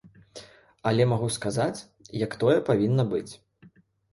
Але 0.91 1.03
магу 1.11 1.27
сказаць, 1.35 1.85
як 2.25 2.31
тое 2.45 2.57
павінна 2.71 3.03
быць. 3.11 3.31